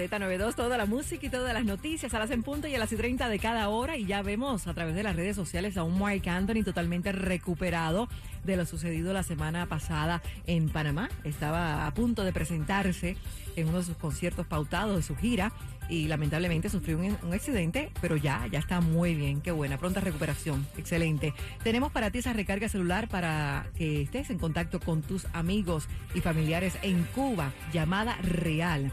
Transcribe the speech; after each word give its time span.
Z92, 0.00 0.54
toda 0.54 0.78
la 0.78 0.86
música 0.86 1.26
y 1.26 1.28
todas 1.28 1.52
las 1.52 1.64
noticias 1.64 2.14
a 2.14 2.18
las 2.18 2.30
en 2.30 2.42
punto 2.42 2.66
y 2.66 2.74
a 2.74 2.78
las 2.78 2.90
y 2.92 2.96
30 2.96 3.28
de 3.28 3.38
cada 3.38 3.68
hora. 3.68 3.98
Y 3.98 4.06
ya 4.06 4.22
vemos 4.22 4.66
a 4.66 4.72
través 4.72 4.94
de 4.94 5.02
las 5.02 5.14
redes 5.14 5.36
sociales 5.36 5.76
a 5.76 5.82
un 5.82 5.98
Mark 5.98 6.26
Anthony 6.26 6.62
totalmente 6.64 7.12
recuperado 7.12 8.08
de 8.44 8.56
lo 8.56 8.64
sucedido 8.64 9.12
la 9.12 9.22
semana 9.22 9.66
pasada 9.66 10.22
en 10.46 10.70
Panamá. 10.70 11.10
Estaba 11.24 11.86
a 11.86 11.92
punto 11.92 12.24
de 12.24 12.32
presentarse 12.32 13.16
en 13.56 13.68
uno 13.68 13.78
de 13.78 13.84
sus 13.84 13.96
conciertos 13.96 14.46
pautados 14.46 14.96
de 14.96 15.02
su 15.02 15.16
gira 15.16 15.52
y 15.90 16.06
lamentablemente 16.06 16.70
sufrió 16.70 16.96
un, 16.96 17.18
un, 17.22 17.34
accidente, 17.34 17.90
pero 18.00 18.16
ya, 18.16 18.46
ya 18.50 18.60
está 18.60 18.80
muy 18.80 19.14
bien, 19.14 19.40
qué 19.40 19.50
buena, 19.50 19.76
pronta 19.76 20.00
recuperación, 20.00 20.66
excelente. 20.78 21.34
Tenemos 21.64 21.90
para 21.90 22.10
ti 22.10 22.18
esa 22.18 22.32
recarga 22.32 22.68
celular 22.68 23.08
para 23.08 23.66
que 23.76 24.02
estés 24.02 24.30
en 24.30 24.38
contacto 24.38 24.78
con 24.80 25.02
tus 25.02 25.26
amigos 25.32 25.88
y 26.14 26.20
familiares 26.20 26.78
en 26.82 27.02
Cuba, 27.12 27.52
llamada 27.72 28.16
real. 28.22 28.92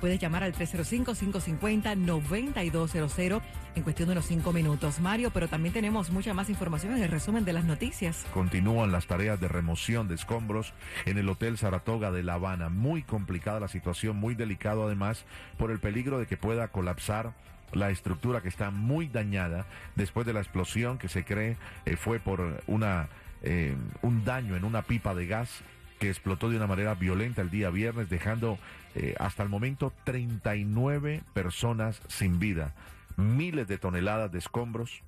Puedes 0.00 0.20
llamar 0.20 0.44
al 0.44 0.54
305-550-9200 0.54 3.42
en 3.74 3.82
cuestión 3.82 4.08
de 4.08 4.12
unos 4.12 4.26
cinco 4.26 4.52
minutos. 4.52 5.00
Mario, 5.00 5.30
pero 5.30 5.48
también 5.48 5.72
tenemos 5.72 6.10
mucha 6.10 6.34
más 6.34 6.50
información 6.50 6.96
en 6.96 7.02
el 7.02 7.10
resumen 7.10 7.44
de 7.44 7.52
las 7.52 7.64
noticias. 7.64 8.26
Continúan 8.32 8.92
las 8.92 9.06
tareas 9.06 9.40
de 9.40 9.48
remoción 9.48 10.08
de 10.08 10.14
escombros 10.14 10.72
en 11.06 11.18
el 11.18 11.28
Hotel 11.28 11.58
Saratoga 11.58 12.10
de 12.10 12.22
La 12.22 12.34
Habana. 12.34 12.68
Muy 12.68 13.02
complicada 13.02 13.60
la 13.60 13.68
situación, 13.68 14.16
muy 14.16 14.34
delicado 14.34 14.86
además 14.86 15.24
por 15.56 15.70
el 15.70 15.78
peligro 15.78 16.18
de 16.18 16.26
que 16.26 16.36
pueda 16.36 16.68
colapsar 16.68 17.32
la 17.72 17.90
estructura 17.90 18.40
que 18.40 18.48
está 18.48 18.70
muy 18.70 19.08
dañada 19.08 19.66
después 19.94 20.26
de 20.26 20.32
la 20.32 20.40
explosión 20.40 20.98
que 20.98 21.08
se 21.08 21.24
cree 21.24 21.56
eh, 21.84 21.96
fue 21.96 22.18
por 22.18 22.62
una 22.66 23.08
eh, 23.42 23.76
un 24.02 24.24
daño 24.24 24.56
en 24.56 24.64
una 24.64 24.82
pipa 24.82 25.14
de 25.14 25.26
gas 25.26 25.62
que 25.98 26.08
explotó 26.08 26.48
de 26.48 26.56
una 26.56 26.66
manera 26.66 26.94
violenta 26.94 27.42
el 27.42 27.50
día 27.50 27.70
viernes, 27.70 28.08
dejando 28.08 28.58
eh, 28.94 29.14
hasta 29.18 29.42
el 29.42 29.48
momento 29.48 29.92
39 30.04 31.22
personas 31.34 32.00
sin 32.08 32.38
vida, 32.38 32.74
miles 33.16 33.68
de 33.68 33.78
toneladas 33.78 34.32
de 34.32 34.38
escombros, 34.38 35.02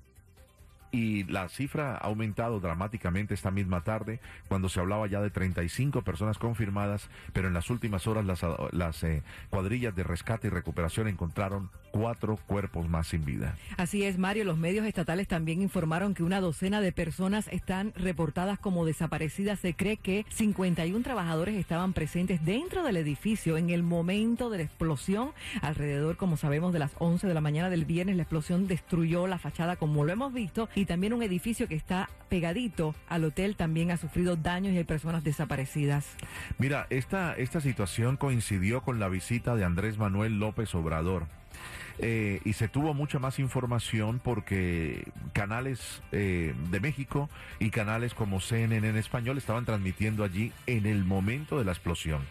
y 0.91 1.23
la 1.25 1.47
cifra 1.49 1.95
ha 1.95 1.97
aumentado 1.97 2.59
dramáticamente 2.59 3.33
esta 3.33 3.51
misma 3.51 3.83
tarde, 3.83 4.19
cuando 4.47 4.69
se 4.69 4.79
hablaba 4.79 5.07
ya 5.07 5.21
de 5.21 5.29
35 5.29 6.01
personas 6.01 6.37
confirmadas, 6.37 7.09
pero 7.33 7.47
en 7.47 7.53
las 7.53 7.69
últimas 7.69 8.07
horas 8.07 8.25
las, 8.25 8.41
las 8.71 9.03
eh, 9.03 9.23
cuadrillas 9.49 9.95
de 9.95 10.03
rescate 10.03 10.47
y 10.47 10.49
recuperación 10.49 11.07
encontraron 11.07 11.69
cuatro 11.91 12.37
cuerpos 12.47 12.89
más 12.89 13.07
sin 13.07 13.25
vida. 13.25 13.55
Así 13.77 14.03
es, 14.03 14.17
Mario. 14.17 14.45
Los 14.45 14.57
medios 14.57 14.85
estatales 14.85 15.27
también 15.27 15.61
informaron 15.61 16.13
que 16.13 16.23
una 16.23 16.41
docena 16.41 16.81
de 16.81 16.91
personas 16.91 17.47
están 17.49 17.93
reportadas 17.95 18.59
como 18.59 18.85
desaparecidas. 18.85 19.59
Se 19.59 19.73
cree 19.73 19.97
que 19.97 20.25
51 20.29 21.03
trabajadores 21.03 21.55
estaban 21.55 21.93
presentes 21.93 22.43
dentro 22.45 22.83
del 22.83 22.97
edificio 22.97 23.57
en 23.57 23.69
el 23.69 23.83
momento 23.83 24.49
de 24.49 24.59
la 24.59 24.63
explosión. 24.63 25.31
Alrededor, 25.61 26.17
como 26.17 26.37
sabemos, 26.37 26.73
de 26.73 26.79
las 26.79 26.91
11 26.99 27.27
de 27.27 27.33
la 27.33 27.41
mañana 27.41 27.69
del 27.69 27.85
viernes, 27.85 28.15
la 28.15 28.23
explosión 28.23 28.67
destruyó 28.67 29.27
la 29.27 29.37
fachada, 29.37 29.75
como 29.75 30.03
lo 30.03 30.11
hemos 30.11 30.33
visto, 30.33 30.69
también 30.85 31.13
un 31.13 31.23
edificio 31.23 31.67
que 31.67 31.75
está 31.75 32.09
pegadito 32.29 32.95
al 33.07 33.23
hotel 33.23 33.55
también 33.55 33.91
ha 33.91 33.97
sufrido 33.97 34.35
daños 34.35 34.73
y 34.73 34.77
hay 34.77 34.83
personas 34.83 35.23
desaparecidas. 35.23 36.05
Mira, 36.57 36.87
esta, 36.89 37.33
esta 37.33 37.61
situación 37.61 38.17
coincidió 38.17 38.81
con 38.81 38.99
la 38.99 39.09
visita 39.09 39.55
de 39.55 39.65
Andrés 39.65 39.97
Manuel 39.97 40.39
López 40.39 40.73
Obrador. 40.75 41.27
Eh, 41.99 42.41
y 42.45 42.53
se 42.53 42.67
tuvo 42.67 42.93
mucha 42.93 43.19
más 43.19 43.37
información 43.37 44.19
porque 44.23 45.07
canales 45.33 46.01
eh, 46.11 46.55
de 46.71 46.79
México 46.79 47.29
y 47.59 47.69
canales 47.69 48.13
como 48.13 48.39
CNN 48.39 48.87
en 48.87 48.97
español 48.97 49.37
estaban 49.37 49.65
transmitiendo 49.65 50.23
allí 50.23 50.51
en 50.65 50.85
el 50.85 51.03
momento 51.03 51.59
de 51.59 51.65
la 51.65 51.73
explosión. 51.73 52.21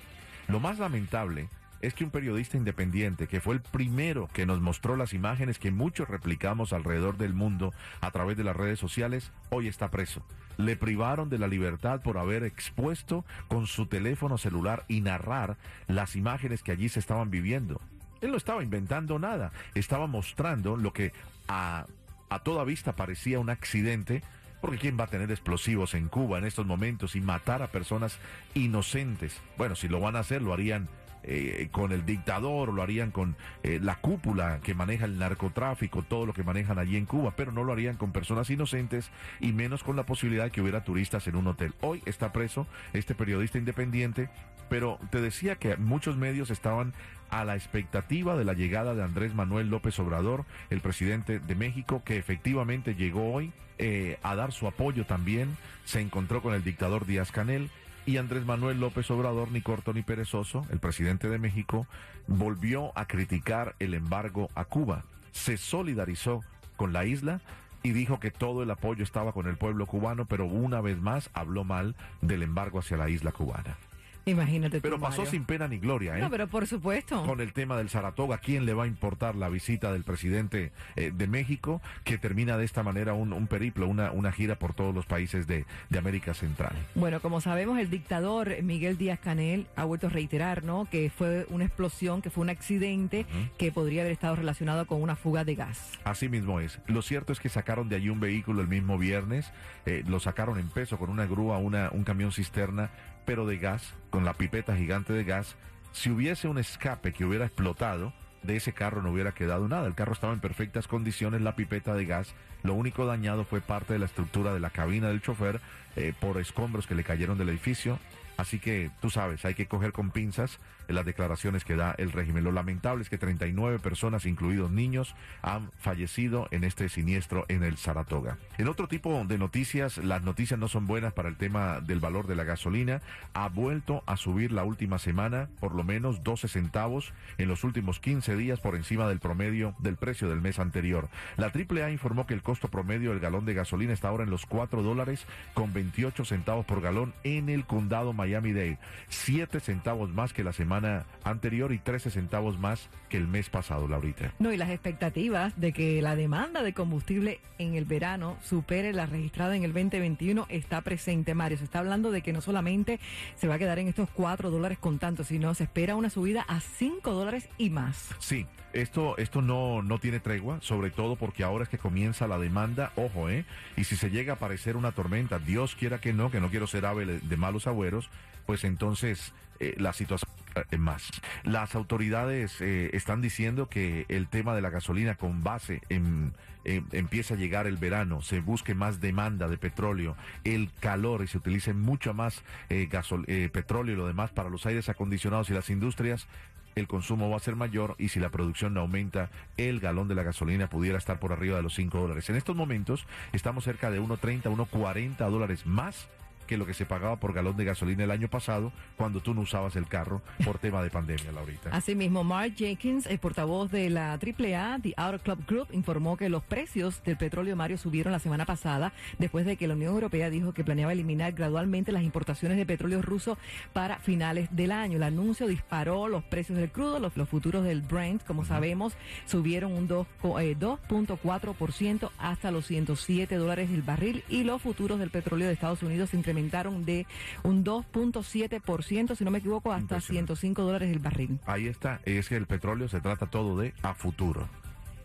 Lo 0.48 0.58
más 0.58 0.78
lamentable 0.78 1.48
es 1.80 1.94
que 1.94 2.04
un 2.04 2.10
periodista 2.10 2.56
independiente, 2.56 3.26
que 3.26 3.40
fue 3.40 3.54
el 3.54 3.62
primero 3.62 4.28
que 4.32 4.46
nos 4.46 4.60
mostró 4.60 4.96
las 4.96 5.14
imágenes 5.14 5.58
que 5.58 5.70
muchos 5.70 6.08
replicamos 6.08 6.72
alrededor 6.72 7.16
del 7.16 7.34
mundo 7.34 7.72
a 8.00 8.10
través 8.10 8.36
de 8.36 8.44
las 8.44 8.56
redes 8.56 8.78
sociales, 8.78 9.32
hoy 9.50 9.68
está 9.68 9.90
preso. 9.90 10.22
Le 10.58 10.76
privaron 10.76 11.30
de 11.30 11.38
la 11.38 11.48
libertad 11.48 12.02
por 12.02 12.18
haber 12.18 12.44
expuesto 12.44 13.24
con 13.48 13.66
su 13.66 13.86
teléfono 13.86 14.36
celular 14.36 14.84
y 14.88 15.00
narrar 15.00 15.56
las 15.86 16.16
imágenes 16.16 16.62
que 16.62 16.72
allí 16.72 16.88
se 16.88 17.00
estaban 17.00 17.30
viviendo. 17.30 17.80
Él 18.20 18.30
no 18.30 18.36
estaba 18.36 18.62
inventando 18.62 19.18
nada, 19.18 19.50
estaba 19.74 20.06
mostrando 20.06 20.76
lo 20.76 20.92
que 20.92 21.12
a, 21.48 21.86
a 22.28 22.38
toda 22.40 22.64
vista 22.64 22.94
parecía 22.94 23.40
un 23.40 23.48
accidente, 23.48 24.22
porque 24.60 24.76
¿quién 24.76 25.00
va 25.00 25.04
a 25.04 25.10
tener 25.10 25.30
explosivos 25.30 25.94
en 25.94 26.08
Cuba 26.08 26.36
en 26.36 26.44
estos 26.44 26.66
momentos 26.66 27.16
y 27.16 27.22
matar 27.22 27.62
a 27.62 27.68
personas 27.68 28.18
inocentes? 28.52 29.40
Bueno, 29.56 29.74
si 29.74 29.88
lo 29.88 30.00
van 30.00 30.16
a 30.16 30.18
hacer, 30.18 30.42
lo 30.42 30.52
harían 30.52 30.90
eh, 31.22 31.68
con 31.70 31.92
el 31.92 32.06
dictador 32.06 32.72
lo 32.72 32.82
harían 32.82 33.10
con 33.10 33.36
eh, 33.62 33.78
la 33.82 33.96
cúpula 33.96 34.60
que 34.62 34.74
maneja 34.74 35.04
el 35.04 35.18
narcotráfico, 35.18 36.02
todo 36.02 36.26
lo 36.26 36.32
que 36.32 36.42
manejan 36.42 36.78
allí 36.78 36.96
en 36.96 37.06
Cuba, 37.06 37.34
pero 37.36 37.52
no 37.52 37.64
lo 37.64 37.72
harían 37.72 37.96
con 37.96 38.12
personas 38.12 38.48
inocentes 38.50 39.10
y 39.40 39.52
menos 39.52 39.82
con 39.82 39.96
la 39.96 40.06
posibilidad 40.06 40.44
de 40.44 40.50
que 40.50 40.60
hubiera 40.60 40.84
turistas 40.84 41.26
en 41.26 41.36
un 41.36 41.46
hotel. 41.46 41.74
Hoy 41.80 42.02
está 42.06 42.32
preso 42.32 42.66
este 42.92 43.14
periodista 43.14 43.58
independiente, 43.58 44.30
pero 44.68 44.98
te 45.10 45.20
decía 45.20 45.56
que 45.56 45.76
muchos 45.76 46.16
medios 46.16 46.50
estaban 46.50 46.94
a 47.30 47.44
la 47.44 47.54
expectativa 47.54 48.36
de 48.36 48.44
la 48.44 48.54
llegada 48.54 48.94
de 48.94 49.02
Andrés 49.02 49.34
Manuel 49.34 49.68
López 49.68 49.98
Obrador, 49.98 50.44
el 50.70 50.80
presidente 50.80 51.38
de 51.38 51.54
México, 51.54 52.02
que 52.04 52.16
efectivamente 52.16 52.94
llegó 52.94 53.32
hoy 53.32 53.52
eh, 53.78 54.18
a 54.22 54.34
dar 54.34 54.52
su 54.52 54.66
apoyo 54.66 55.06
también, 55.06 55.56
se 55.84 56.00
encontró 56.00 56.42
con 56.42 56.54
el 56.54 56.64
dictador 56.64 57.06
Díaz 57.06 57.32
Canel 57.32 57.70
y 58.06 58.16
Andrés 58.16 58.44
Manuel 58.44 58.80
López 58.80 59.10
Obrador, 59.10 59.50
ni 59.50 59.60
corto 59.60 59.92
ni 59.92 60.02
perezoso, 60.02 60.66
el 60.70 60.78
presidente 60.78 61.28
de 61.28 61.38
México, 61.38 61.86
volvió 62.26 62.96
a 62.98 63.06
criticar 63.06 63.74
el 63.78 63.94
embargo 63.94 64.48
a 64.54 64.64
Cuba. 64.64 65.04
Se 65.32 65.56
solidarizó 65.56 66.42
con 66.76 66.92
la 66.92 67.04
isla 67.04 67.40
y 67.82 67.92
dijo 67.92 68.20
que 68.20 68.30
todo 68.30 68.62
el 68.62 68.70
apoyo 68.70 69.04
estaba 69.04 69.32
con 69.32 69.46
el 69.46 69.56
pueblo 69.56 69.86
cubano, 69.86 70.24
pero 70.26 70.46
una 70.46 70.80
vez 70.80 71.00
más 71.00 71.30
habló 71.34 71.64
mal 71.64 71.94
del 72.20 72.42
embargo 72.42 72.78
hacia 72.78 72.96
la 72.96 73.08
isla 73.08 73.32
cubana. 73.32 73.76
Imagínate. 74.26 74.80
Pero 74.80 74.98
pasó 74.98 75.26
sin 75.26 75.44
pena 75.44 75.68
ni 75.68 75.78
gloria, 75.78 76.16
¿eh? 76.16 76.20
No, 76.20 76.30
pero 76.30 76.46
por 76.46 76.66
supuesto. 76.66 77.24
Con 77.24 77.40
el 77.40 77.52
tema 77.52 77.76
del 77.76 77.88
Saratoga, 77.88 78.38
¿quién 78.38 78.66
le 78.66 78.74
va 78.74 78.84
a 78.84 78.86
importar 78.86 79.34
la 79.34 79.48
visita 79.48 79.92
del 79.92 80.04
presidente 80.04 80.72
eh, 80.96 81.12
de 81.14 81.26
México 81.26 81.80
que 82.04 82.18
termina 82.18 82.56
de 82.56 82.64
esta 82.64 82.82
manera 82.82 83.14
un, 83.14 83.32
un 83.32 83.46
periplo, 83.46 83.86
una, 83.86 84.10
una, 84.12 84.32
gira 84.32 84.56
por 84.56 84.74
todos 84.74 84.94
los 84.94 85.06
países 85.06 85.46
de, 85.46 85.64
de, 85.88 85.98
América 85.98 86.34
Central? 86.34 86.72
Bueno, 86.94 87.20
como 87.20 87.40
sabemos, 87.40 87.78
el 87.78 87.90
dictador 87.90 88.62
Miguel 88.62 88.96
Díaz 88.96 89.18
Canel 89.20 89.66
ha 89.76 89.84
vuelto 89.84 90.06
a 90.06 90.10
reiterar, 90.10 90.64
¿no? 90.64 90.86
Que 90.90 91.10
fue 91.10 91.46
una 91.50 91.64
explosión, 91.64 92.22
que 92.22 92.30
fue 92.30 92.42
un 92.42 92.50
accidente 92.50 93.26
uh 93.28 93.34
-huh. 93.34 93.50
que 93.58 93.72
podría 93.72 94.02
haber 94.02 94.12
estado 94.12 94.36
relacionado 94.36 94.86
con 94.86 95.02
una 95.02 95.16
fuga 95.16 95.44
de 95.44 95.54
gas. 95.54 95.92
Así 96.04 96.28
mismo 96.28 96.60
es. 96.60 96.78
Lo 96.86 97.02
cierto 97.02 97.32
es 97.32 97.40
que 97.40 97.48
sacaron 97.48 97.88
de 97.88 97.96
allí 97.96 98.08
un 98.08 98.20
vehículo 98.20 98.60
el 98.60 98.68
mismo 98.68 98.98
viernes, 98.98 99.52
eh, 99.86 100.04
lo 100.06 100.20
sacaron 100.20 100.58
en 100.58 100.68
peso 100.68 100.98
con 100.98 101.10
una 101.10 101.26
grúa, 101.26 101.58
una, 101.58 101.90
un 101.92 102.04
camión 102.04 102.32
cisterna 102.32 102.90
pero 103.30 103.46
de 103.46 103.58
gas, 103.58 103.94
con 104.10 104.24
la 104.24 104.34
pipeta 104.34 104.74
gigante 104.74 105.12
de 105.12 105.22
gas, 105.22 105.54
si 105.92 106.10
hubiese 106.10 106.48
un 106.48 106.58
escape 106.58 107.12
que 107.12 107.24
hubiera 107.24 107.46
explotado, 107.46 108.12
de 108.42 108.56
ese 108.56 108.72
carro 108.72 109.02
no 109.02 109.12
hubiera 109.12 109.30
quedado 109.30 109.68
nada. 109.68 109.86
El 109.86 109.94
carro 109.94 110.14
estaba 110.14 110.32
en 110.32 110.40
perfectas 110.40 110.88
condiciones, 110.88 111.40
la 111.40 111.54
pipeta 111.54 111.94
de 111.94 112.06
gas. 112.06 112.34
Lo 112.64 112.74
único 112.74 113.06
dañado 113.06 113.44
fue 113.44 113.60
parte 113.60 113.92
de 113.92 114.00
la 114.00 114.06
estructura 114.06 114.52
de 114.52 114.58
la 114.58 114.70
cabina 114.70 115.10
del 115.10 115.22
chofer 115.22 115.60
eh, 115.94 116.12
por 116.18 116.40
escombros 116.40 116.88
que 116.88 116.96
le 116.96 117.04
cayeron 117.04 117.38
del 117.38 117.50
edificio. 117.50 118.00
Así 118.40 118.58
que 118.58 118.90
tú 119.02 119.10
sabes, 119.10 119.44
hay 119.44 119.52
que 119.52 119.66
coger 119.66 119.92
con 119.92 120.10
pinzas 120.10 120.58
las 120.88 121.04
declaraciones 121.04 121.62
que 121.62 121.76
da 121.76 121.94
el 121.98 122.10
régimen. 122.10 122.42
Lo 122.42 122.52
lamentable 122.52 123.02
es 123.02 123.10
que 123.10 123.18
39 123.18 123.78
personas, 123.78 124.24
incluidos 124.24 124.70
niños, 124.70 125.14
han 125.42 125.70
fallecido 125.78 126.48
en 126.50 126.64
este 126.64 126.88
siniestro 126.88 127.44
en 127.48 127.62
el 127.62 127.76
Saratoga. 127.76 128.38
En 128.56 128.66
otro 128.66 128.88
tipo 128.88 129.24
de 129.26 129.36
noticias, 129.36 129.98
las 129.98 130.22
noticias 130.22 130.58
no 130.58 130.68
son 130.68 130.86
buenas 130.86 131.12
para 131.12 131.28
el 131.28 131.36
tema 131.36 131.80
del 131.80 132.00
valor 132.00 132.26
de 132.26 132.34
la 132.34 132.44
gasolina. 132.44 133.02
Ha 133.34 133.48
vuelto 133.50 134.02
a 134.06 134.16
subir 134.16 134.52
la 134.52 134.64
última 134.64 134.98
semana 134.98 135.50
por 135.60 135.74
lo 135.74 135.84
menos 135.84 136.24
12 136.24 136.48
centavos 136.48 137.12
en 137.36 137.48
los 137.48 137.62
últimos 137.62 138.00
15 138.00 138.36
días 138.36 138.58
por 138.58 138.74
encima 138.74 139.06
del 139.06 139.20
promedio 139.20 139.74
del 139.80 139.96
precio 139.96 140.30
del 140.30 140.40
mes 140.40 140.58
anterior. 140.58 141.10
La 141.36 141.52
AAA 141.52 141.90
informó 141.90 142.26
que 142.26 142.34
el 142.34 142.42
costo 142.42 142.68
promedio 142.68 143.10
del 143.10 143.20
galón 143.20 143.44
de 143.44 143.52
gasolina 143.54 143.92
está 143.92 144.08
ahora 144.08 144.24
en 144.24 144.30
los 144.30 144.46
4 144.46 144.82
dólares 144.82 145.26
con 145.52 145.74
28 145.74 146.24
centavos 146.24 146.64
por 146.64 146.80
galón 146.80 147.12
en 147.22 147.50
el 147.50 147.66
condado 147.66 148.14
Miami 148.14 148.29
Miami-Dade. 148.30 148.78
7 149.08 149.60
centavos 149.60 150.10
más 150.10 150.32
que 150.32 150.44
la 150.44 150.52
semana 150.52 151.06
anterior 151.24 151.72
y 151.72 151.78
13 151.78 152.10
centavos 152.10 152.58
más 152.58 152.88
que 153.08 153.16
el 153.16 153.26
mes 153.26 153.50
pasado, 153.50 153.88
Laurita. 153.88 154.32
No, 154.38 154.52
y 154.52 154.56
las 154.56 154.70
expectativas 154.70 155.58
de 155.58 155.72
que 155.72 156.00
la 156.02 156.16
demanda 156.16 156.62
de 156.62 156.72
combustible 156.72 157.40
en 157.58 157.74
el 157.74 157.84
verano 157.84 158.36
supere 158.42 158.92
la 158.92 159.06
registrada 159.06 159.56
en 159.56 159.64
el 159.64 159.72
2021 159.72 160.46
está 160.48 160.80
presente, 160.82 161.34
Mario. 161.34 161.58
Se 161.58 161.64
está 161.64 161.80
hablando 161.80 162.10
de 162.10 162.22
que 162.22 162.32
no 162.32 162.40
solamente 162.40 163.00
se 163.36 163.48
va 163.48 163.54
a 163.54 163.58
quedar 163.58 163.78
en 163.78 163.88
estos 163.88 164.08
4 164.10 164.50
dólares 164.50 164.78
con 164.78 164.98
tanto, 164.98 165.24
sino 165.24 165.54
se 165.54 165.64
espera 165.64 165.96
una 165.96 166.10
subida 166.10 166.42
a 166.42 166.60
5 166.60 167.12
dólares 167.12 167.48
y 167.58 167.70
más. 167.70 168.14
Sí, 168.18 168.46
esto, 168.72 169.16
esto 169.18 169.42
no, 169.42 169.82
no 169.82 169.98
tiene 169.98 170.20
tregua, 170.20 170.58
sobre 170.60 170.90
todo 170.90 171.16
porque 171.16 171.44
ahora 171.44 171.64
es 171.64 171.70
que 171.70 171.78
comienza 171.78 172.26
la 172.26 172.38
demanda, 172.38 172.92
ojo, 172.96 173.28
¿eh? 173.28 173.44
Y 173.76 173.84
si 173.84 173.96
se 173.96 174.10
llega 174.10 174.34
a 174.34 174.36
aparecer 174.36 174.76
una 174.76 174.92
tormenta, 174.92 175.38
Dios 175.38 175.74
quiera 175.74 176.00
que 176.00 176.12
no, 176.12 176.30
que 176.30 176.40
no 176.40 176.50
quiero 176.50 176.66
ser 176.66 176.86
ave 176.86 177.04
de 177.04 177.36
malos 177.36 177.66
agüeros, 177.66 178.10
pues 178.46 178.64
entonces 178.64 179.32
eh, 179.60 179.74
la 179.78 179.92
situación 179.92 180.30
eh, 180.70 180.78
más. 180.78 181.10
Las 181.44 181.74
autoridades 181.74 182.60
eh, 182.60 182.90
están 182.94 183.20
diciendo 183.20 183.68
que 183.68 184.06
el 184.08 184.26
tema 184.26 184.54
de 184.54 184.62
la 184.62 184.70
gasolina 184.70 185.16
con 185.16 185.44
base 185.44 185.82
en, 185.90 186.32
empieza 186.64 187.34
a 187.34 187.36
llegar 187.36 187.66
el 187.66 187.76
verano, 187.76 188.22
se 188.22 188.40
busque 188.40 188.74
más 188.74 189.00
demanda 189.00 189.48
de 189.48 189.58
petróleo, 189.58 190.16
el 190.44 190.70
calor 190.80 191.22
y 191.22 191.26
se 191.26 191.38
utilice 191.38 191.72
mucho 191.72 192.12
más 192.12 192.42
petróleo 192.68 193.94
y 193.94 193.96
lo 193.96 194.06
demás 194.06 194.30
para 194.30 194.50
los 194.50 194.66
aires 194.66 194.90
acondicionados 194.90 195.48
y 195.48 195.54
las 195.54 195.70
industrias, 195.70 196.26
el 196.74 196.86
consumo 196.86 197.30
va 197.30 197.36
a 197.36 197.40
ser 197.40 197.56
mayor 197.56 197.94
y 197.98 198.08
si 198.08 198.20
la 198.20 198.30
producción 198.30 198.74
no 198.74 198.80
aumenta, 198.80 199.30
el 199.56 199.80
galón 199.80 200.08
de 200.08 200.14
la 200.14 200.22
gasolina 200.22 200.68
pudiera 200.68 200.98
estar 200.98 201.18
por 201.18 201.32
arriba 201.32 201.56
de 201.56 201.62
los 201.62 201.74
5 201.74 201.98
dólares. 201.98 202.28
En 202.30 202.36
estos 202.36 202.56
momentos 202.56 203.06
estamos 203.32 203.64
cerca 203.64 203.90
de 203.90 204.00
1.30, 204.00 204.42
1.40 204.44 205.30
dólares 205.30 205.66
más 205.66 206.08
que 206.50 206.56
lo 206.56 206.66
que 206.66 206.74
se 206.74 206.84
pagaba 206.84 207.14
por 207.14 207.32
galón 207.32 207.56
de 207.56 207.64
gasolina 207.64 208.02
el 208.02 208.10
año 208.10 208.26
pasado 208.26 208.72
cuando 208.96 209.20
tú 209.20 209.34
no 209.34 209.42
usabas 209.42 209.76
el 209.76 209.86
carro 209.86 210.20
por 210.44 210.58
tema 210.58 210.82
de 210.82 210.90
pandemia, 210.90 211.30
Laurita. 211.30 211.70
Asimismo, 211.72 212.24
Mark 212.24 212.54
Jenkins, 212.56 213.06
el 213.06 213.20
portavoz 213.20 213.70
de 213.70 213.88
la 213.88 214.14
AAA, 214.14 214.80
The 214.82 214.94
Auto 214.96 215.22
Club 215.22 215.46
Group, 215.46 215.68
informó 215.70 216.16
que 216.16 216.28
los 216.28 216.42
precios 216.42 217.04
del 217.04 217.16
petróleo 217.16 217.54
Mario 217.54 217.78
subieron 217.78 218.10
la 218.10 218.18
semana 218.18 218.46
pasada 218.46 218.92
después 219.20 219.46
de 219.46 219.56
que 219.56 219.68
la 219.68 219.74
Unión 219.74 219.94
Europea 219.94 220.28
dijo 220.28 220.52
que 220.52 220.64
planeaba 220.64 220.92
eliminar 220.92 221.34
gradualmente 221.34 221.92
las 221.92 222.02
importaciones 222.02 222.58
de 222.58 222.66
petróleo 222.66 223.00
ruso 223.00 223.38
para 223.72 224.00
finales 224.00 224.48
del 224.50 224.72
año. 224.72 224.96
El 224.96 225.04
anuncio 225.04 225.46
disparó 225.46 226.08
los 226.08 226.24
precios 226.24 226.58
del 226.58 226.72
crudo, 226.72 226.98
los, 226.98 227.12
futuros 227.28 227.62
del 227.62 227.82
Brent, 227.82 228.24
como 228.24 228.44
sabemos, 228.44 228.94
subieron 229.24 229.72
un 229.72 229.88
2.4% 229.88 232.02
eh, 232.02 232.08
hasta 232.18 232.50
los 232.50 232.66
107 232.66 233.36
dólares 233.36 233.70
el 233.70 233.82
barril 233.82 234.24
y 234.28 234.42
los 234.42 234.60
futuros 234.60 234.98
del 234.98 235.10
petróleo 235.10 235.46
de 235.46 235.52
Estados 235.52 235.84
Unidos 235.84 236.12
incrementaron 236.12 236.39
aumentaron 236.40 236.84
de 236.84 237.06
un 237.42 237.64
2.7%, 237.64 239.14
si 239.14 239.24
no 239.24 239.30
me 239.30 239.38
equivoco, 239.38 239.72
hasta 239.72 240.00
105 240.00 240.62
dólares 240.62 240.90
el 240.90 240.98
barril. 240.98 241.38
Ahí 241.46 241.66
está, 241.66 242.00
es 242.04 242.28
que 242.28 242.36
el 242.36 242.46
petróleo 242.46 242.88
se 242.88 243.00
trata 243.00 243.26
todo 243.26 243.58
de 243.58 243.72
a 243.82 243.94
futuro. 243.94 244.48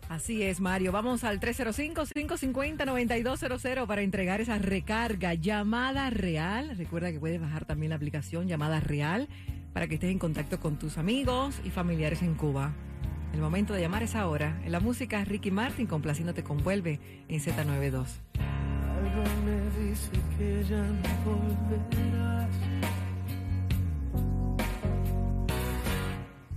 Así 0.08 0.44
es, 0.44 0.60
Mario. 0.60 0.92
Vamos 0.92 1.24
al 1.24 1.40
305-550-9200 1.40 3.86
para 3.86 4.02
entregar 4.02 4.40
esa 4.40 4.56
recarga 4.58 5.34
llamada 5.34 6.10
real. 6.10 6.76
Recuerda 6.76 7.10
que 7.10 7.18
puedes 7.18 7.40
bajar 7.40 7.64
también 7.64 7.90
la 7.90 7.96
aplicación 7.96 8.46
llamada 8.46 8.78
real 8.78 9.26
para 9.72 9.88
que 9.88 9.94
estés 9.94 10.12
en 10.12 10.20
contacto 10.20 10.60
con 10.60 10.78
tus 10.78 10.96
amigos 10.96 11.60
y 11.64 11.70
familiares 11.70 12.22
en 12.22 12.34
Cuba. 12.34 12.72
El 13.34 13.40
momento 13.40 13.74
de 13.74 13.80
llamar 13.80 14.04
es 14.04 14.14
ahora. 14.14 14.62
En 14.64 14.70
la 14.70 14.78
música, 14.78 15.24
Ricky 15.24 15.50
Martin 15.50 15.88
complaciéndote 15.88 16.44
con 16.44 16.62
Vuelve 16.62 17.00
en 17.28 17.40
Z92 17.40 18.06
me 19.44 19.58
dice 19.78 20.10
que 20.36 20.64
ya 20.64 20.82
no 20.82 21.10
volverás. 21.24 22.75